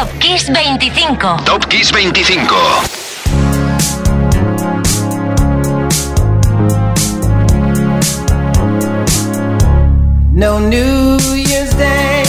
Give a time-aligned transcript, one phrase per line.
[0.00, 1.44] Top Kiss 25.
[1.44, 2.48] Top Kiss 25.
[10.32, 12.19] No New Year's Day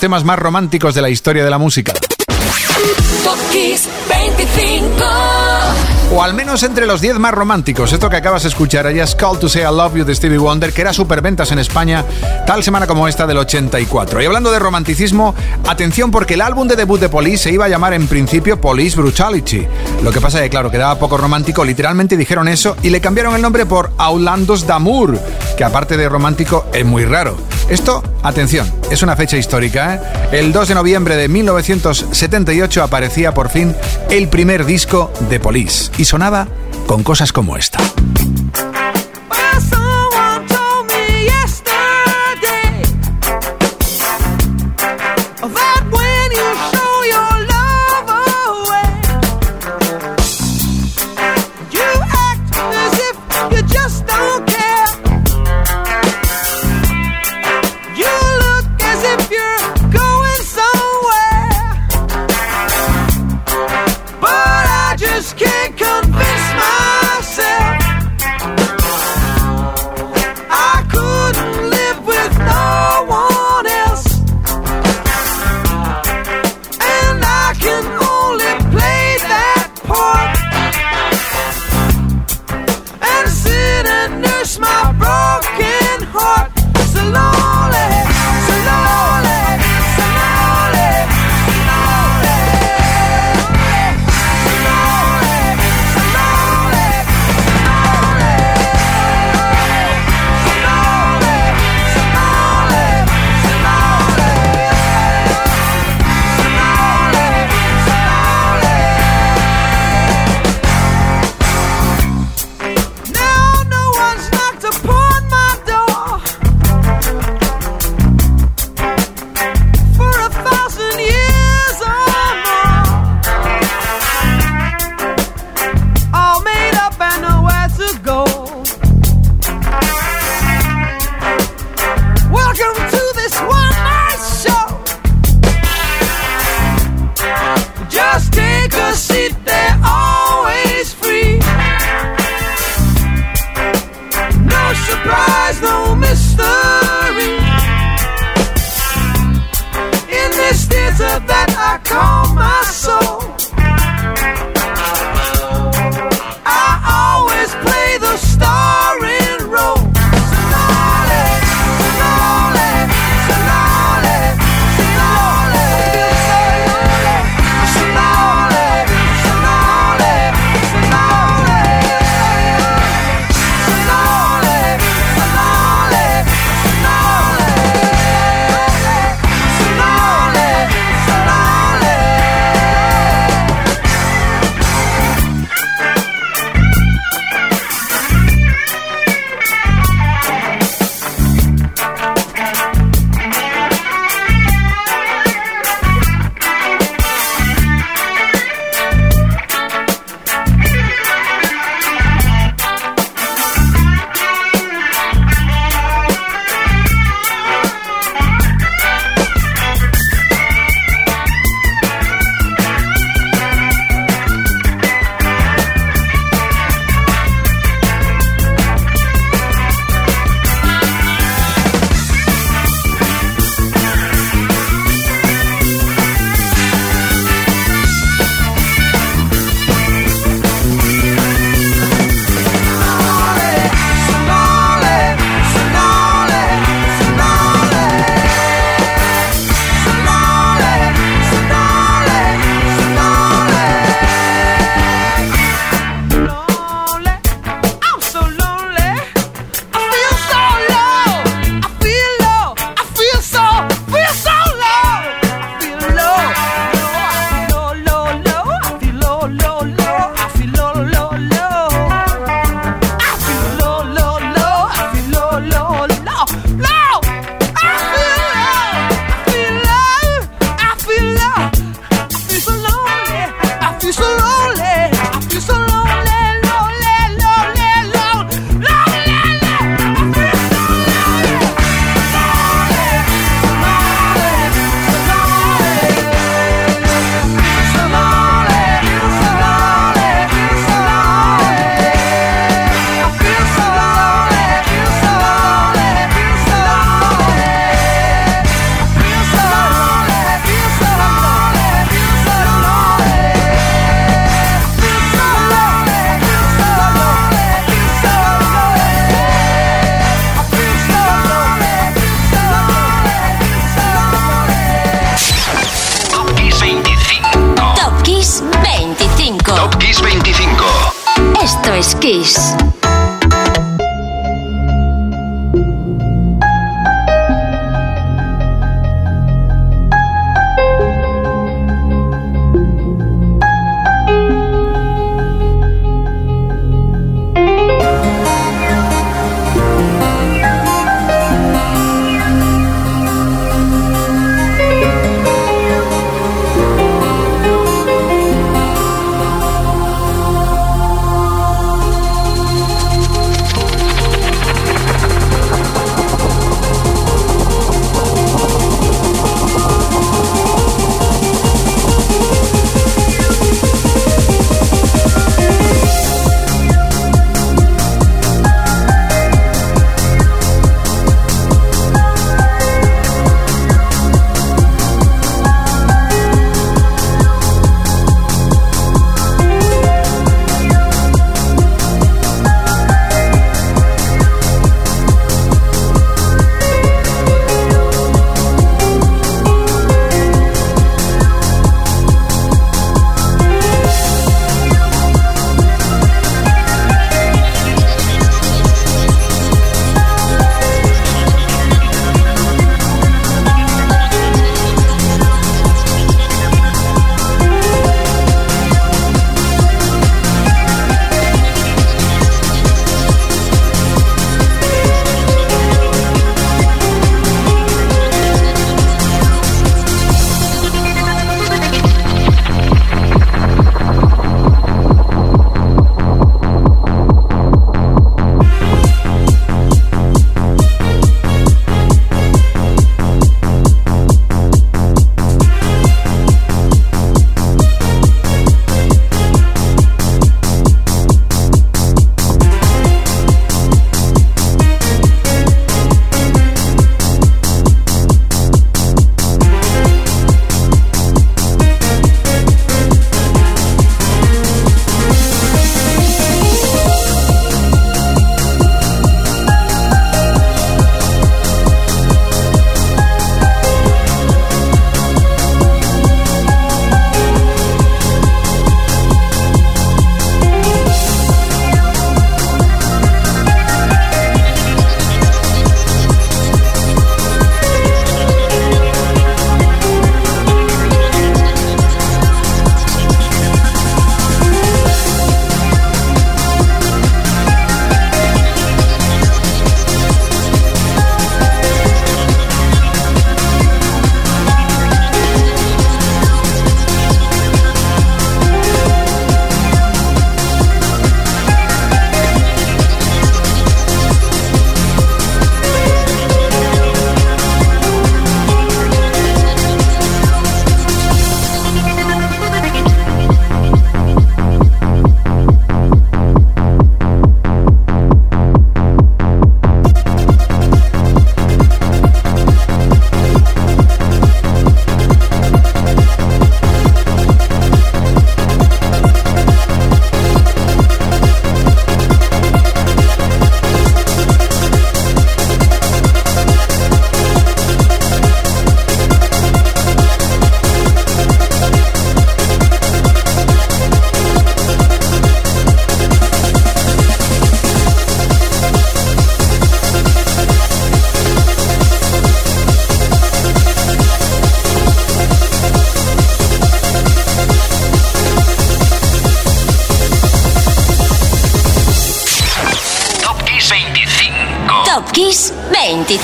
[0.00, 1.92] los temas más románticos de la historia de la música.
[3.22, 5.04] Top Kiss 25.
[6.12, 7.92] O al menos entre los 10 más románticos.
[7.92, 10.38] Esto que acabas de escuchar allá es Call to Say I Love You de Stevie
[10.38, 12.06] Wonder, que era superventas en España
[12.46, 14.22] tal semana como esta del 84.
[14.22, 15.34] Y hablando de romanticismo,
[15.68, 18.96] atención porque el álbum de debut de Police se iba a llamar en principio Police
[18.96, 19.66] Brutality.
[20.02, 23.34] Lo que pasa es que, claro, quedaba poco romántico, literalmente dijeron eso y le cambiaron
[23.34, 25.20] el nombre por Aulandos d'Amour,
[25.58, 27.49] que aparte de romántico es muy raro.
[27.70, 29.94] Esto, atención, es una fecha histórica.
[29.94, 30.40] ¿eh?
[30.40, 33.76] El 2 de noviembre de 1978 aparecía por fin
[34.10, 36.48] el primer disco de Police y sonaba
[36.88, 37.78] con cosas como esta.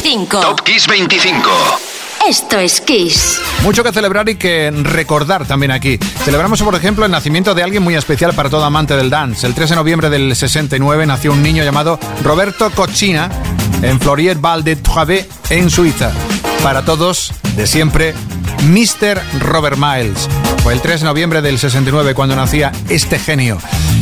[0.06, 1.50] Top Kiss 25.
[2.28, 3.40] Esto es Kiss.
[3.64, 5.98] Mucho que celebrar y que recordar también aquí.
[6.24, 9.44] Celebramos, por ejemplo, el nacimiento de alguien muy especial para todo amante del dance.
[9.44, 13.28] El 13 de noviembre del 69 nació un niño llamado Roberto Cochina
[13.82, 16.12] en Florier Val de Travé, en Suiza.
[16.62, 18.14] Para todos, de siempre,
[18.62, 19.20] Mr.
[19.40, 20.28] Robert Miles.
[20.70, 23.58] El 3 de noviembre del 69 cuando nacía este genio.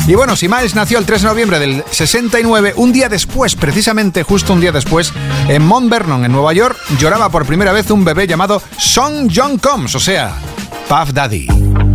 [0.07, 4.23] Y bueno, si Miles nació el 3 de noviembre del 69, un día después, precisamente
[4.23, 5.13] justo un día después,
[5.47, 9.57] en Mount Vernon, en Nueva York, lloraba por primera vez un bebé llamado Song John
[9.57, 10.33] Combs, o sea,
[10.87, 11.94] Puff Daddy.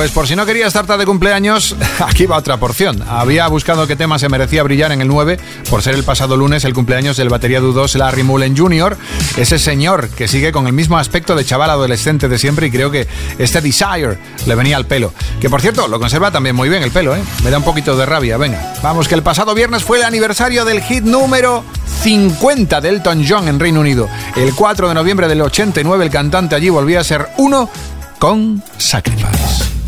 [0.00, 3.04] Pues por si no querías tarta de cumpleaños, aquí va otra porción.
[3.06, 6.64] Había buscado qué tema se merecía brillar en el 9 por ser el pasado lunes
[6.64, 8.96] el cumpleaños del batería dudos Larry Mullen Jr.,
[9.36, 12.90] ese señor que sigue con el mismo aspecto de chaval adolescente de siempre y creo
[12.90, 13.06] que
[13.38, 15.12] este Desire le venía al pelo.
[15.38, 17.22] Que por cierto, lo conserva también muy bien el pelo, ¿eh?
[17.44, 18.72] Me da un poquito de rabia, venga.
[18.82, 21.62] Vamos, que el pasado viernes fue el aniversario del hit número
[22.00, 24.08] 50 de Elton John en Reino Unido.
[24.34, 27.68] El 4 de noviembre del 89 el cantante allí volvía a ser uno
[28.18, 29.79] con Sacrifice.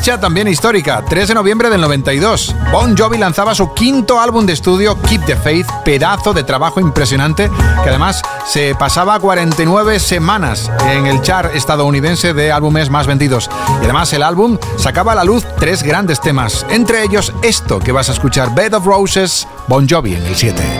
[0.00, 2.56] Fecha también histórica, 3 de noviembre del 92.
[2.72, 7.50] Bon Jovi lanzaba su quinto álbum de estudio, Keep the Faith, pedazo de trabajo impresionante,
[7.82, 13.50] que además se pasaba 49 semanas en el chart estadounidense de álbumes más vendidos.
[13.82, 17.92] Y además el álbum sacaba a la luz tres grandes temas, entre ellos esto que
[17.92, 20.79] vas a escuchar, Bed of Roses, Bon Jovi en el 7.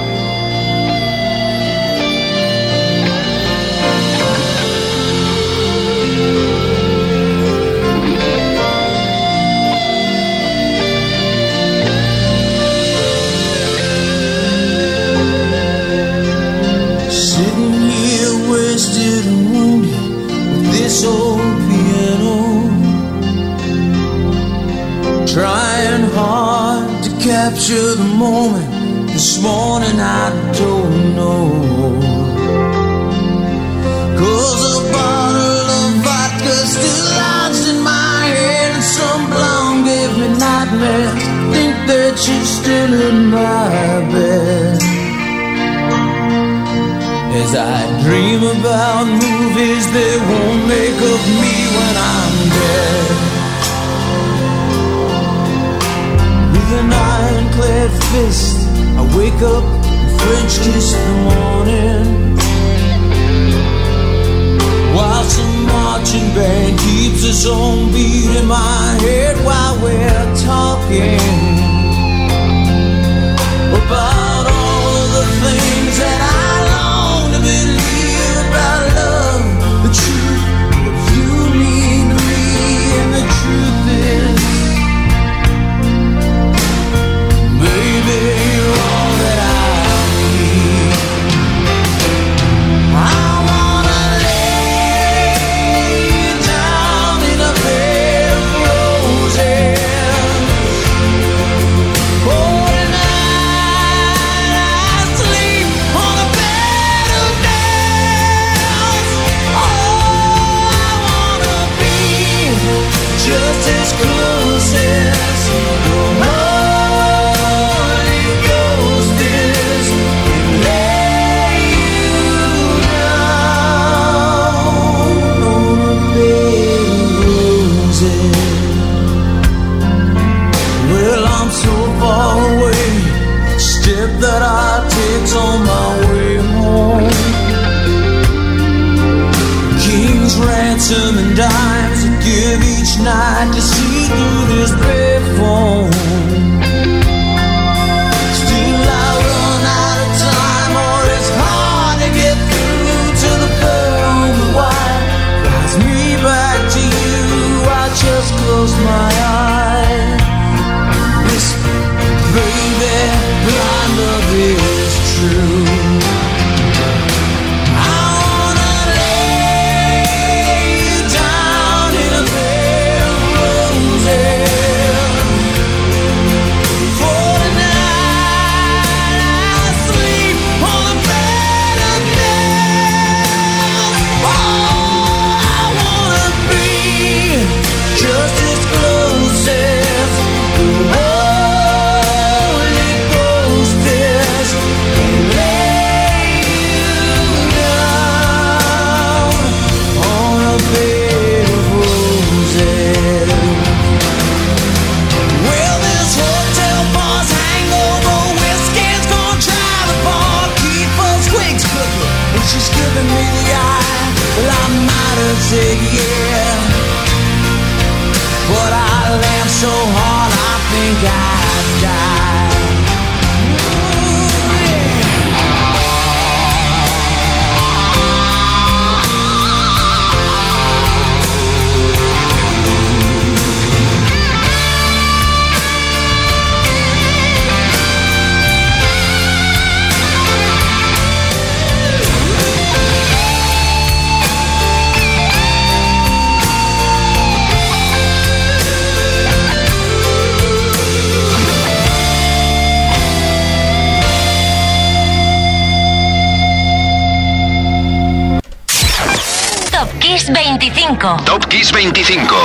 [261.00, 261.24] 25.
[261.24, 262.36] Top Kiss 25.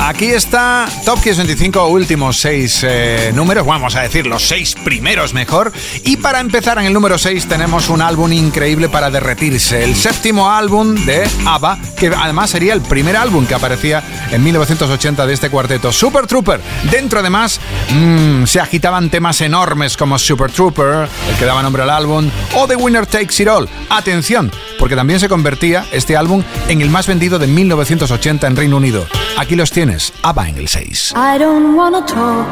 [0.00, 5.34] Aquí está Top Kiss 25, últimos seis eh, números, vamos a decir los seis primeros
[5.34, 5.72] mejor.
[6.04, 10.50] Y para empezar en el número 6 tenemos un álbum increíble para derretirse, el séptimo
[10.50, 15.50] álbum de ABBA, que además sería el primer álbum que aparecía en 1980 de este
[15.50, 16.60] cuarteto, Super Trooper.
[16.90, 21.90] Dentro además mm, se agitaban temas enormes como Super Trooper, el que daba nombre al
[21.90, 23.68] álbum, o The Winner Takes It All.
[23.90, 28.76] Atención, porque también se convertía este álbum en el más vendido de 1980 en Reino
[28.76, 29.06] Unido.
[29.36, 31.14] Aquí los tienes, ABBA en el 6.
[31.16, 32.46] I don't wanna talk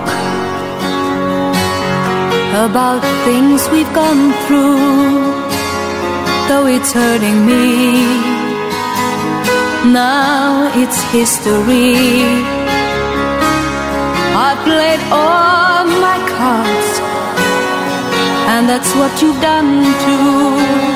[2.55, 5.33] about things we've gone through,
[6.49, 8.37] though it's hurting me.
[9.93, 11.95] Now it's history.
[14.39, 17.01] I played all my cards,
[18.49, 20.96] and that's what you've done too.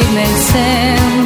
[0.00, 1.21] nel senso.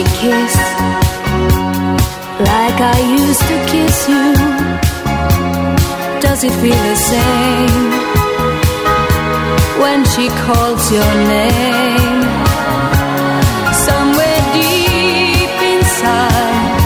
[0.00, 0.56] you kiss
[2.50, 4.26] like I used to kiss you?
[6.24, 7.86] Does it feel the same
[9.82, 12.20] when she calls your name?
[13.88, 16.80] Somewhere deep inside,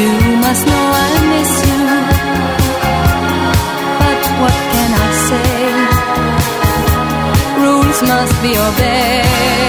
[0.00, 0.12] you
[0.44, 1.82] must know I miss you.
[4.02, 5.50] But what can I say?
[7.62, 9.65] Rules must be obeyed.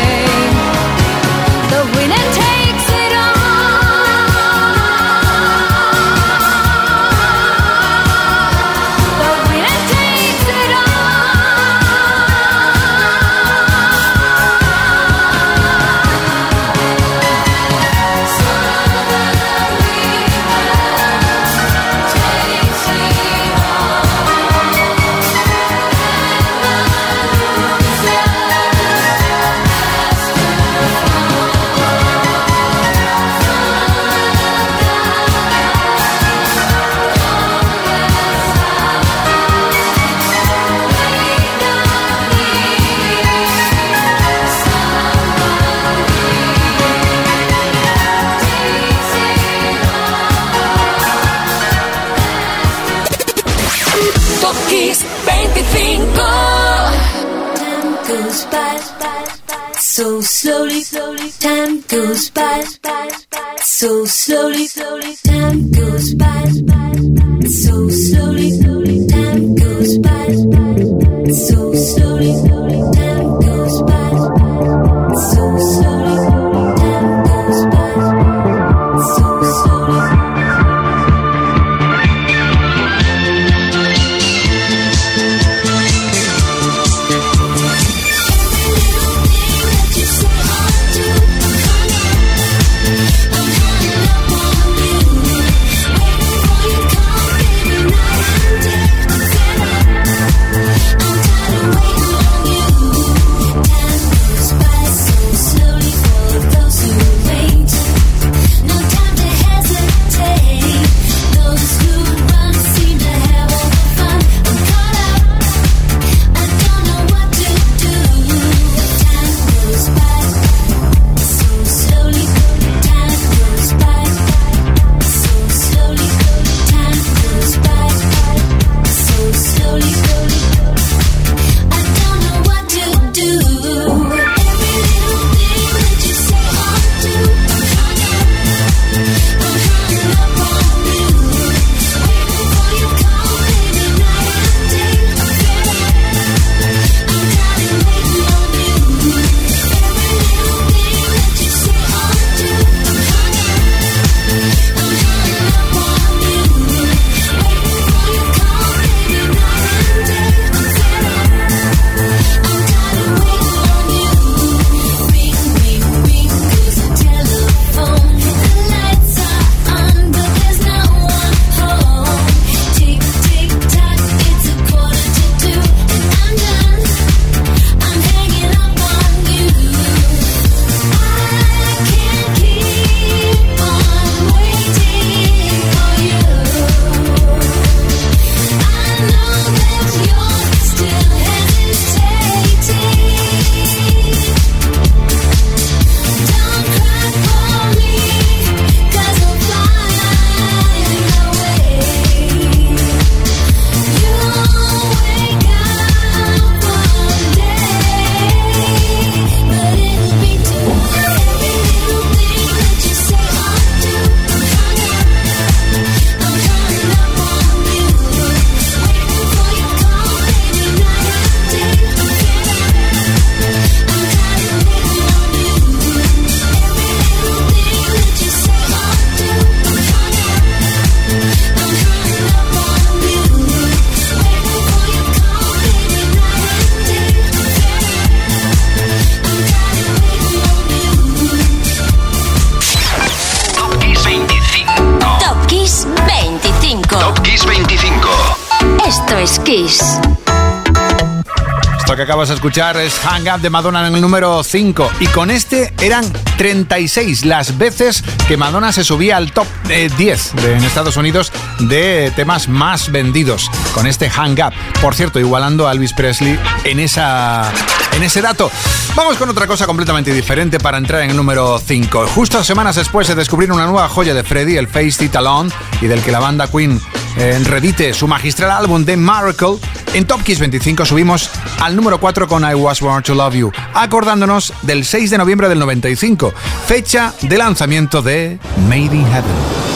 [252.37, 254.91] Escuchar es Hang Up de Madonna en el número 5.
[254.99, 256.05] Y con este eran
[256.37, 262.13] 36 las veces que Madonna se subía al top 10 de, en Estados Unidos de
[262.15, 263.49] temas más vendidos.
[263.73, 264.53] Con este Hang Up.
[264.79, 267.51] Por cierto, igualando a Elvis Presley en, esa,
[267.93, 268.51] en ese dato.
[268.95, 272.05] Vamos con otra cosa completamente diferente para entrar en el número 5.
[272.13, 275.49] Justo semanas después de descubrir una nueva joya de Freddy, el Face It Alone,
[275.81, 276.79] y del que la banda Queen
[277.17, 279.57] eh, redite su magistral álbum The Miracle,
[279.93, 283.51] en Top Kiss 25 subimos al número 4 con I Was Born to Love You,
[283.73, 286.33] acordándonos del 6 de noviembre del 95,
[286.67, 289.67] fecha de lanzamiento de Made in Heaven.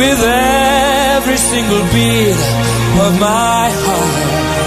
[0.00, 1.82] with every single
[3.06, 4.59] of my.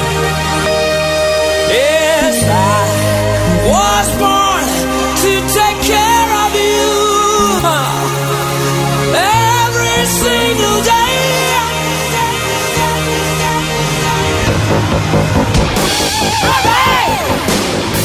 [16.24, 18.03] Amém!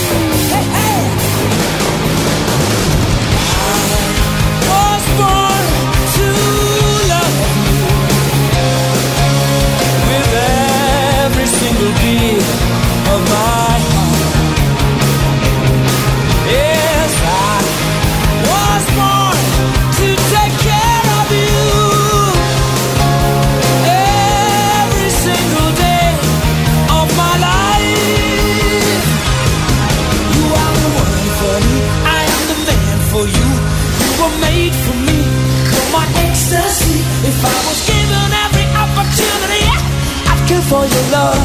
[40.68, 41.40] For your love.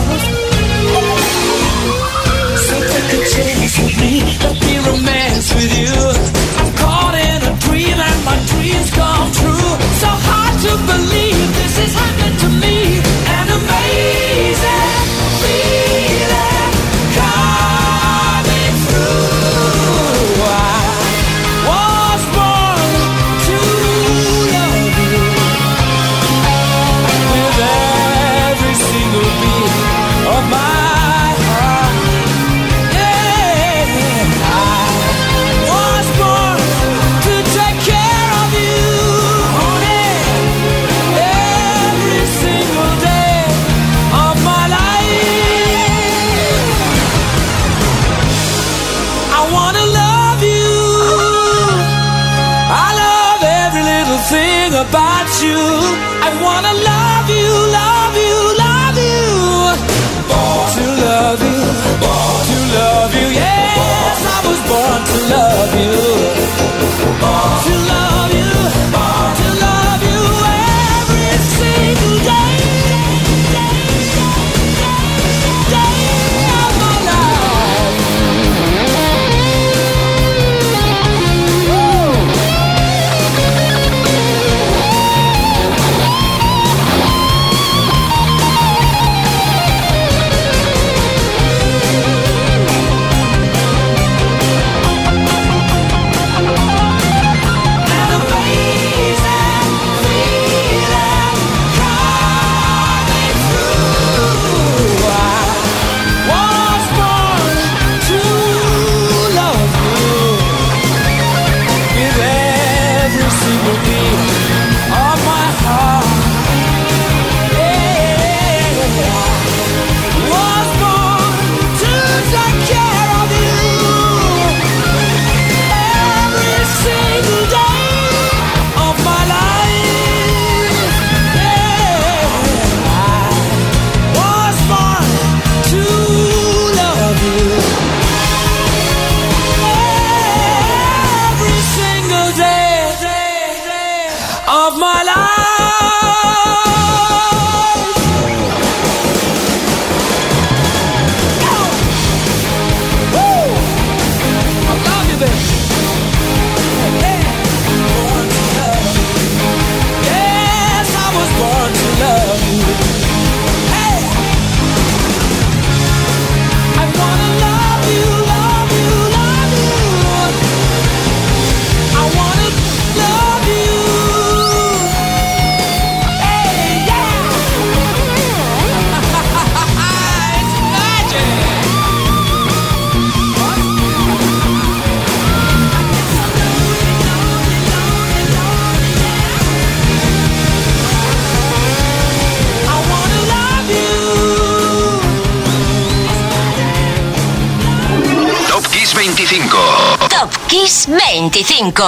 [2.67, 4.13] So take a chance with me.
[4.43, 5.95] Let me romance with you.
[6.59, 9.69] I'm caught in a dream and my dreams come true.
[10.01, 11.22] So hard to believe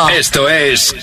[0.09, 0.95] Esto es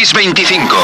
[0.00, 0.76] Kiss 25.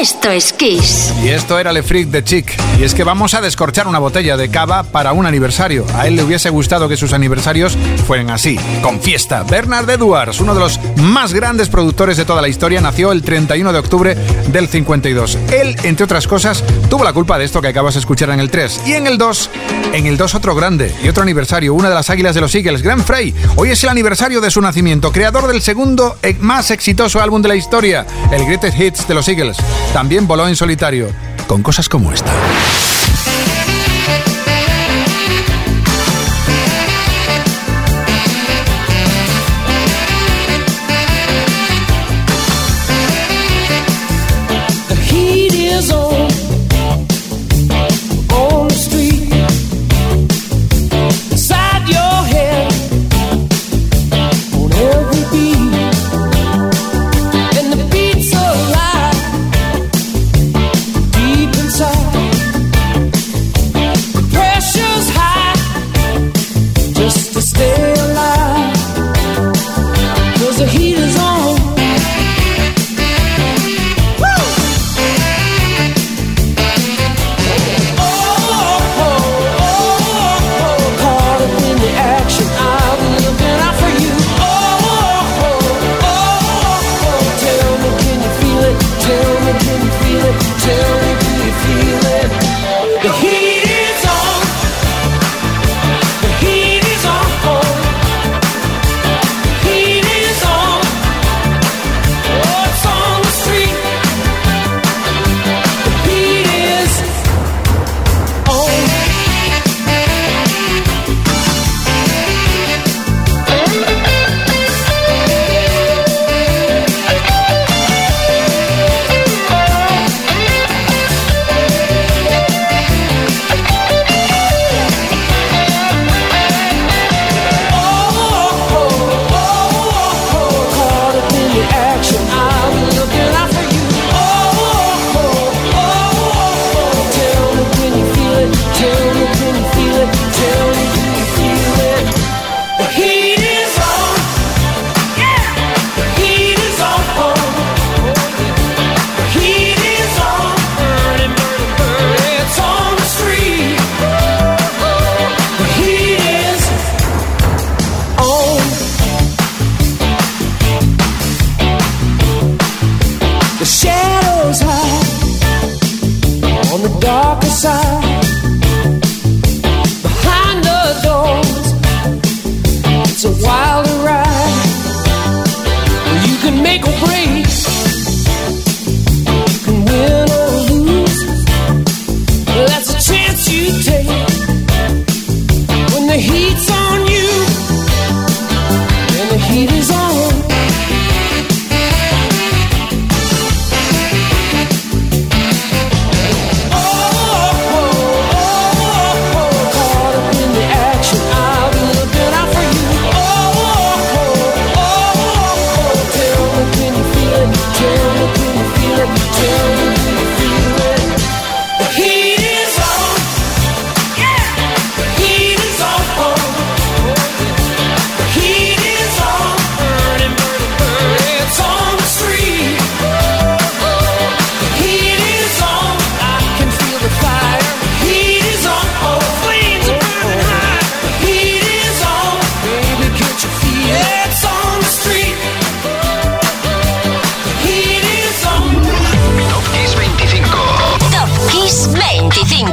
[0.00, 1.12] Esto es Kiss.
[1.20, 2.54] Y esto era Le Freak de Chic.
[2.78, 5.84] Y es que vamos a descorchar una botella de cava para un aniversario.
[5.96, 7.76] A él le hubiese gustado que sus aniversarios
[8.06, 9.42] fueran así, con fiesta.
[9.42, 13.72] Bernard Edwards, uno de los más grandes productores de toda la historia, nació el 31
[13.72, 14.16] de octubre
[14.52, 15.38] del 52.
[15.52, 18.50] Él, entre otras cosas, tuvo la culpa de esto que acabas de escuchar en el
[18.50, 18.82] 3.
[18.86, 19.50] Y en el 2,
[19.92, 22.82] en el 2 otro grande y otro aniversario, una de las águilas de los Eagles,
[22.82, 23.34] Grand Frey.
[23.56, 27.48] Hoy es el aniversario de su nacimiento, creador del segundo e más exitoso álbum de
[27.48, 29.56] la historia, el Greatest Hits de los Eagles.
[29.92, 31.08] También voló en solitario,
[31.46, 32.32] con cosas como esta.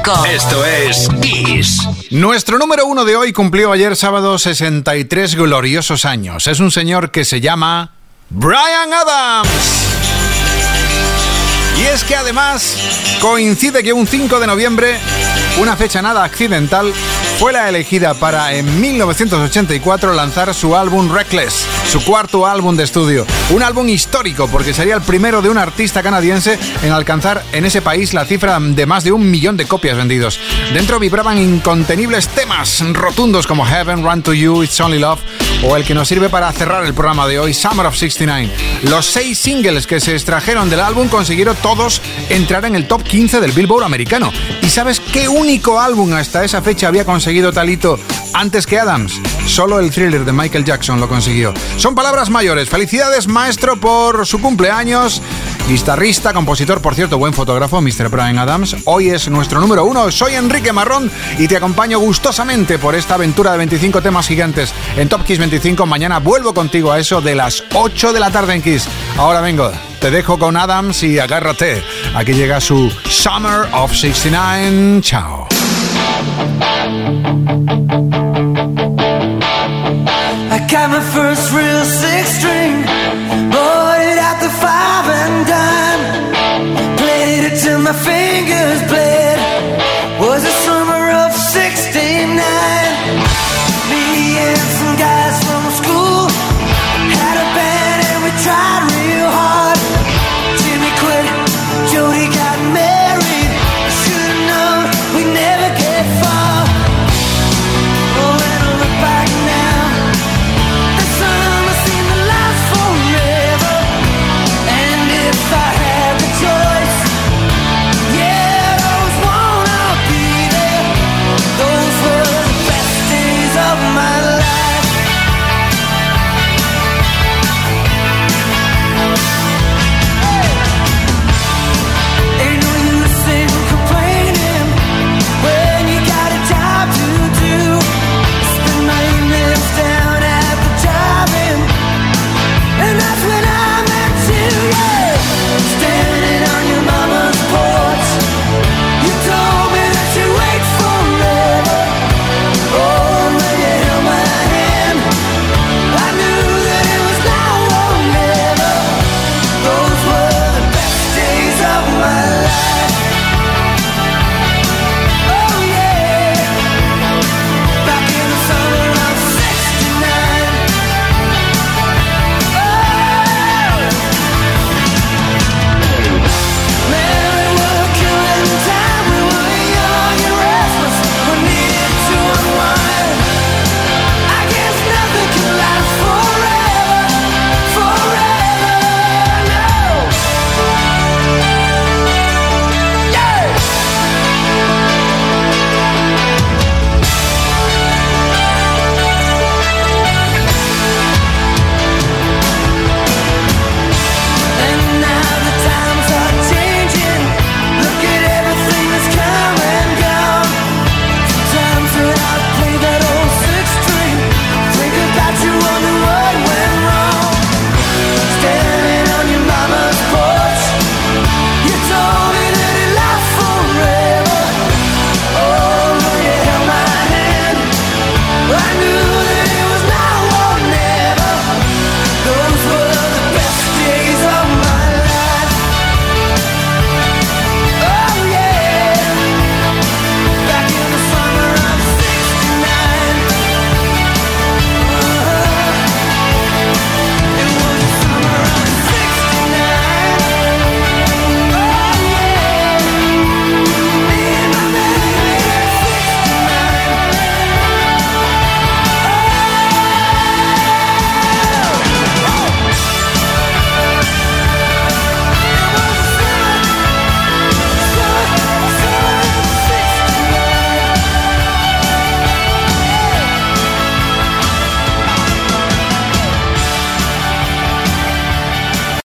[0.04, 0.26] 25.
[0.26, 1.88] Esto es Kiss.
[2.12, 6.48] Nuestro número uno de hoy cumplió ayer sábado 63 gloriosos años.
[6.48, 7.92] Es un señor que se llama
[8.30, 9.50] Brian Adams.
[11.80, 12.78] Y es que además
[13.22, 15.00] coincide que un 5 de noviembre,
[15.60, 16.94] una fecha nada accidental,
[17.40, 23.26] fue la elegida para en 1984 lanzar su álbum Reckless, su cuarto álbum de estudio.
[23.50, 27.82] Un álbum histórico porque sería el primero de un artista canadiense en alcanzar en ese
[27.82, 30.40] país la cifra de más de un millón de copias vendidos.
[30.74, 35.20] Dentro vibraban incontenibles temas rotundos como Heaven, Run to You, It's Only Love
[35.64, 38.52] o el que nos sirve para cerrar el programa de hoy, Summer of 69.
[38.84, 43.40] Los seis singles que se extrajeron del álbum consiguieron todos entrar en el top 15
[43.40, 44.32] del Billboard americano.
[44.62, 47.23] ¿Y sabes qué único álbum hasta esa fecha había conseguido
[47.54, 47.98] talito
[48.34, 49.14] antes que Adams?
[49.48, 51.54] Solo el thriller de Michael Jackson lo consiguió.
[51.78, 52.70] Son palabras mayores.
[52.70, 55.22] Felicidades, maestro, por su cumpleaños.
[55.70, 58.10] Guitarrista, compositor, por cierto, buen fotógrafo, Mr.
[58.10, 58.76] Brian Adams.
[58.86, 60.12] Hoy es nuestro número uno.
[60.12, 65.08] Soy Enrique Marrón y te acompaño gustosamente por esta aventura de 25 temas gigantes en
[65.08, 65.86] Top Kiss 25.
[65.86, 68.88] Mañana vuelvo contigo a eso de las 8 de la tarde en Kiss.
[69.18, 69.72] Ahora vengo,
[70.02, 71.82] te dejo con Adams y agárrate.
[72.16, 75.00] Aquí llega su Summer of 69.
[75.02, 75.53] Chao.
[76.26, 78.23] Thank you.